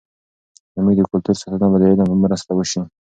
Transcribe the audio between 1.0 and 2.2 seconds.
کلتور ساتنه به د علم په